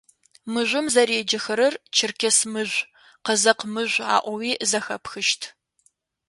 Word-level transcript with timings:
Мыжъом 0.53 0.85
зэреджэхэрэр 0.93 1.73
«Черкес 1.95 2.39
мыжъу», 2.53 2.89
«Къэзэкъ 3.25 3.63
мыжъу» 3.73 4.07
аӏоуи 4.15 4.51
зэхэпхыщт. 4.69 5.41